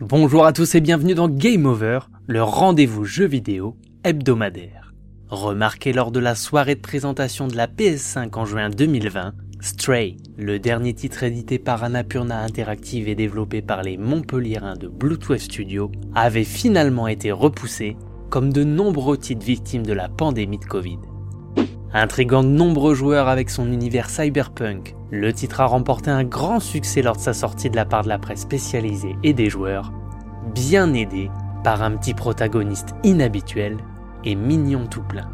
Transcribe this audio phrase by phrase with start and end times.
[0.00, 4.92] Bonjour à tous et bienvenue dans Game Over, le rendez-vous jeu vidéo hebdomadaire.
[5.28, 10.58] Remarqué lors de la soirée de présentation de la PS5 en juin 2020, Stray, le
[10.58, 16.44] dernier titre édité par Annapurna Interactive et développé par les Montpelliérains de Bluetooth Studio, avait
[16.44, 17.96] finalement été repoussé
[18.28, 20.98] comme de nombreux titres victimes de la pandémie de Covid.
[21.96, 27.02] Intriguant de nombreux joueurs avec son univers cyberpunk, le titre a remporté un grand succès
[27.02, 29.92] lors de sa sortie de la part de la presse spécialisée et des joueurs,
[30.52, 31.30] bien aidé
[31.62, 33.76] par un petit protagoniste inhabituel
[34.24, 35.30] et mignon tout plein.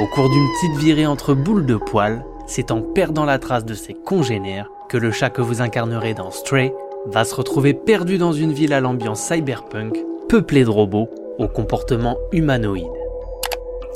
[0.00, 3.74] Au cours d'une petite virée entre boules de poils, c'est en perdant la trace de
[3.74, 6.72] ses congénères que le chat que vous incarnerez dans Stray
[7.04, 12.16] va se retrouver perdu dans une ville à l'ambiance cyberpunk, peuplée de robots au comportement
[12.32, 12.86] humanoïde.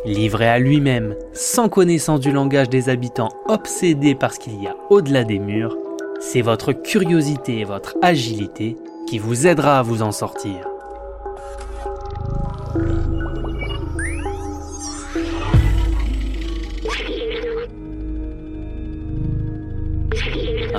[0.04, 4.76] Livré à lui-même, sans connaissance du langage des habitants obsédés par ce qu'il y a
[4.90, 5.78] au-delà des murs,
[6.20, 10.73] c'est votre curiosité et votre agilité qui vous aidera à vous en sortir.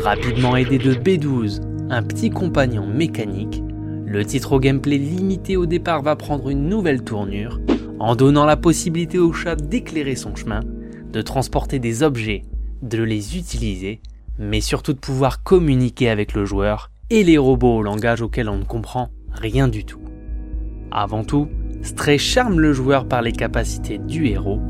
[0.06, 3.64] Rapidement aidé de B12, un petit compagnon mécanique,
[4.06, 7.59] le titre au gameplay limité au départ va prendre une nouvelle tournure
[8.00, 10.59] en donnant la possibilité au chat d'éclairer son chemin,
[11.12, 12.44] de transporter des objets,
[12.84, 14.00] de les utiliser,
[14.38, 18.59] mais surtout de pouvoir communiquer avec le joueur et les robots au langage auquel on
[18.59, 20.02] ne comprend rien du tout.
[20.92, 21.50] Avant tout,
[21.81, 24.62] Stray charme le joueur par les capacités du héros.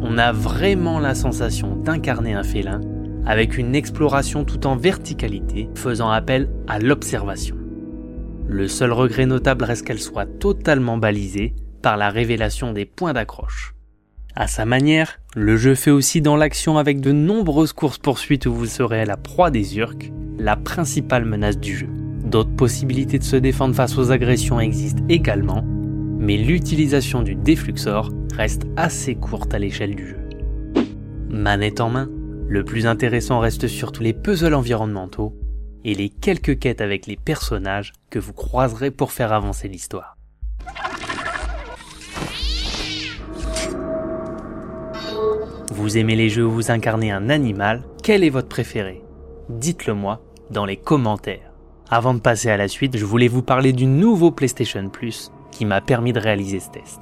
[0.00, 2.80] On a vraiment la sensation d'incarner un félin
[3.26, 7.56] avec une exploration tout en verticalité faisant appel à l'observation.
[8.46, 13.74] Le seul regret notable reste qu'elle soit totalement balisée par la révélation des points d'accroche.
[14.36, 18.66] À sa manière, le jeu fait aussi dans l'action avec de nombreuses courses-poursuites où vous
[18.66, 21.88] serez la proie des urques, la principale menace du jeu.
[22.24, 25.62] D'autres possibilités de se défendre face aux agressions existent également,
[26.18, 30.18] mais l'utilisation du défluxor reste assez courte à l'échelle du jeu.
[31.28, 32.08] Manette en main,
[32.48, 35.34] le plus intéressant reste surtout les puzzles environnementaux
[35.84, 40.16] et les quelques quêtes avec les personnages que vous croiserez pour faire avancer l'histoire.
[45.70, 49.02] Vous aimez les jeux où vous incarnez un animal Quel est votre préféré?
[49.48, 51.52] Dites-le moi dans les commentaires.
[51.90, 55.64] Avant de passer à la suite, je voulais vous parler du nouveau PlayStation Plus qui
[55.64, 57.00] m'a permis de réaliser ce test.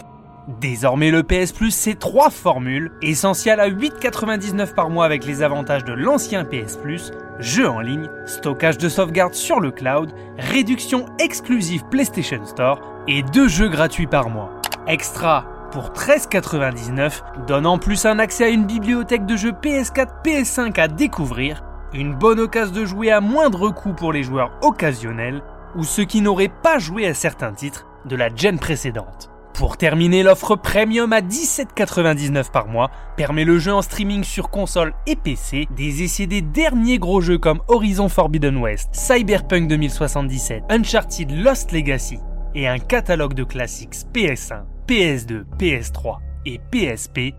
[0.49, 5.85] Désormais le PS Plus c'est trois formules, essentielles à 8,99 par mois avec les avantages
[5.85, 11.85] de l'ancien PS Plus, jeux en ligne, stockage de sauvegarde sur le cloud, réduction exclusive
[11.91, 14.51] PlayStation Store et deux jeux gratuits par mois.
[14.89, 20.81] Extra pour 13,99 donne en plus un accès à une bibliothèque de jeux PS4, PS5
[20.81, 21.63] à découvrir,
[21.95, 25.41] une bonne occasion de jouer à moindre coût pour les joueurs occasionnels
[25.77, 29.32] ou ceux qui n'auraient pas joué à certains titres de la gen précédente.
[29.63, 34.93] Pour terminer, l'offre premium à 17,99 par mois permet le jeu en streaming sur console
[35.07, 41.31] et PC, des essais des derniers gros jeux comme Horizon Forbidden West, Cyberpunk 2077, Uncharted
[41.31, 42.19] Lost Legacy
[42.57, 47.33] et un catalogue de classiques PS1, PS2, PS3 et PSP.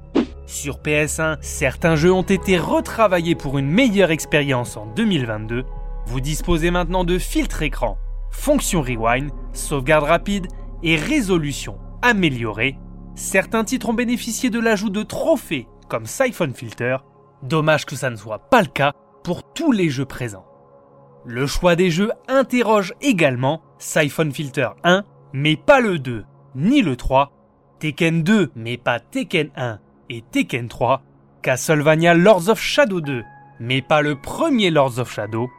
[0.45, 5.65] Sur PS1, certains jeux ont été retravaillés pour une meilleure expérience en 2022.
[6.05, 7.97] Vous disposez maintenant de filtre écran,
[8.31, 10.47] fonction rewind, sauvegarde rapide
[10.83, 12.77] et résolution améliorée,
[13.15, 16.97] certains titres ont bénéficié de l'ajout de trophées comme Siphon Filter.
[17.41, 18.93] Dommage que ça ne soit pas le cas
[19.23, 20.45] pour tous les jeux présents.
[21.25, 26.25] Le choix des jeux interroge également Siphon Filter 1, mais pas le 2,
[26.55, 27.31] ni le 3,
[27.79, 31.01] Tekken 2, mais pas Tekken 1 et Tekken 3,
[31.41, 33.23] Castlevania Lords of Shadow 2,
[33.59, 35.49] mais pas le premier Lords of Shadow.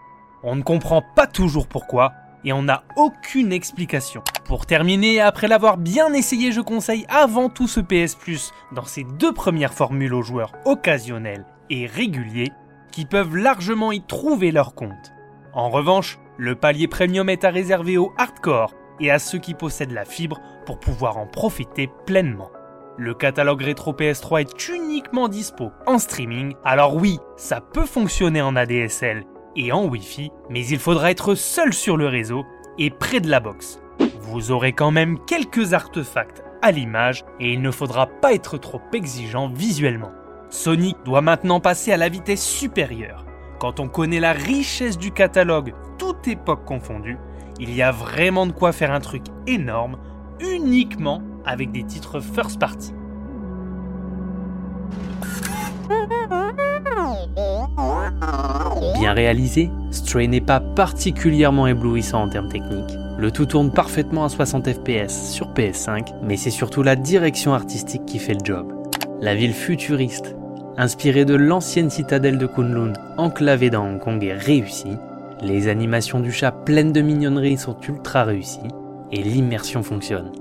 [0.43, 2.13] On ne comprend pas toujours pourquoi,
[2.45, 4.23] et on n'a aucune explication.
[4.45, 9.05] Pour terminer, après l'avoir bien essayé, je conseille avant tout ce PS Plus dans ses
[9.05, 12.53] deux premières formules aux joueurs occasionnels et réguliers
[12.93, 15.13] qui peuvent largement y trouver leur compte.
[15.53, 19.93] En revanche, le palier premium est à réserver aux hardcore et à ceux qui possèdent
[19.93, 22.51] la fibre pour pouvoir en profiter pleinement.
[22.97, 28.55] Le catalogue rétro PS3 est uniquement dispo en streaming, alors oui, ça peut fonctionner en
[28.55, 29.25] ADSL
[29.57, 32.45] et en Wi-Fi, mais il faudra être seul sur le réseau
[32.79, 33.81] et près de la box.
[34.21, 38.81] Vous aurez quand même quelques artefacts à l'image et il ne faudra pas être trop
[38.93, 40.13] exigeant visuellement.
[40.51, 43.25] Sonic doit maintenant passer à la vitesse supérieure.
[43.59, 47.19] Quand on connaît la richesse du catalogue, toute époque confondue,
[47.61, 49.97] il y a vraiment de quoi faire un truc énorme
[50.41, 52.93] uniquement avec des titres first party.
[59.13, 62.97] Réalisé, Stray n'est pas particulièrement éblouissant en termes techniques.
[63.19, 68.07] Le tout tourne parfaitement à 60 fps sur PS5, mais c'est surtout la direction artistique
[68.07, 68.73] qui fait le job.
[69.21, 70.35] La ville futuriste,
[70.77, 74.97] inspirée de l'ancienne citadelle de Kunlun, enclavée dans Hong Kong, est réussie.
[75.43, 78.61] Les animations du chat pleines de mignonneries sont ultra réussies,
[79.13, 80.33] et l'immersion fonctionne.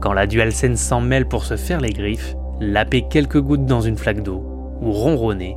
[0.00, 3.96] Quand la DualSense s'en mêle pour se faire les griffes, laper quelques gouttes dans une
[3.96, 4.44] flaque d'eau,
[4.82, 5.56] ou ronronner,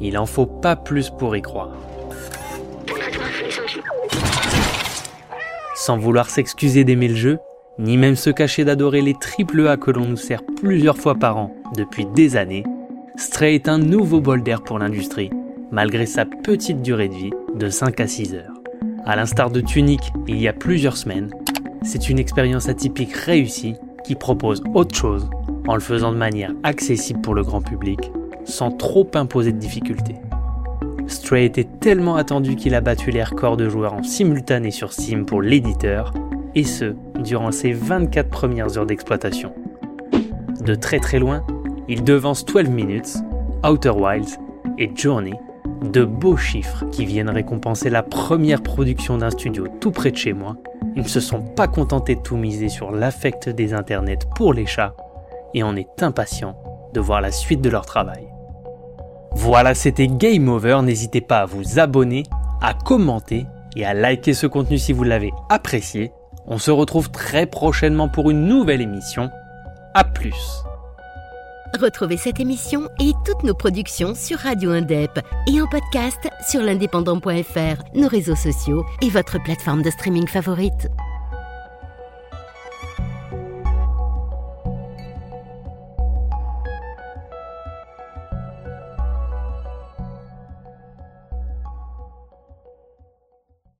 [0.00, 1.72] il en faut pas plus pour y croire.
[5.74, 7.38] Sans vouloir s'excuser d'aimer le jeu,
[7.78, 11.36] ni même se cacher d'adorer les triple A que l'on nous sert plusieurs fois par
[11.36, 12.64] an depuis des années,
[13.16, 15.30] Stray est un nouveau bol d'air pour l'industrie,
[15.70, 18.54] malgré sa petite durée de vie de 5 à 6 heures.
[19.04, 21.30] A l'instar de Tunic il y a plusieurs semaines,
[21.82, 23.74] c'est une expérience atypique réussie
[24.04, 25.28] qui propose autre chose
[25.66, 28.00] en le faisant de manière accessible pour le grand public
[28.44, 30.16] sans trop imposer de difficultés.
[31.06, 35.26] Stray était tellement attendu qu'il a battu les records de joueurs en simultané sur Steam
[35.26, 36.12] pour l'éditeur,
[36.54, 39.52] et ce, durant ses 24 premières heures d'exploitation.
[40.64, 41.44] De très très loin,
[41.88, 43.16] il devance 12 Minutes,
[43.68, 44.38] Outer Wilds
[44.78, 45.34] et Journey,
[45.82, 50.32] de beaux chiffres qui viennent récompenser la première production d'un studio tout près de chez
[50.32, 50.56] moi.
[50.96, 54.66] Ils ne se sont pas contentés de tout miser sur l'affect des internets pour les
[54.66, 54.94] chats,
[55.52, 56.56] et on est impatient
[56.94, 58.33] de voir la suite de leur travail.
[59.34, 60.80] Voilà, c'était Game Over.
[60.82, 62.24] N'hésitez pas à vous abonner,
[62.60, 63.46] à commenter
[63.76, 66.12] et à liker ce contenu si vous l'avez apprécié.
[66.46, 69.30] On se retrouve très prochainement pour une nouvelle émission.
[69.94, 70.64] A plus.
[71.80, 77.82] Retrouvez cette émission et toutes nos productions sur Radio Indep et en podcast sur l'indépendant.fr,
[77.94, 80.88] nos réseaux sociaux et votre plateforme de streaming favorite.